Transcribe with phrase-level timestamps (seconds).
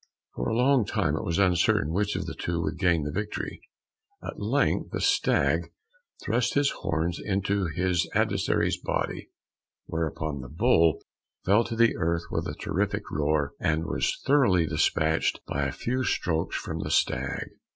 [0.33, 3.61] For a long time it was uncertain which of the two would gain the victory;
[4.23, 5.71] at length the stag
[6.23, 9.29] thrust his horns into his adversary's body,
[9.85, 11.03] whereupon the bull
[11.45, 16.03] fell to the earth with a terrific roar, and was thoroughly despatched by a few
[16.03, 17.49] strokes from the stag.